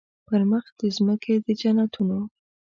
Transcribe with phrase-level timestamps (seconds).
[0.27, 2.19] پر مخ د مځکي د جنتونو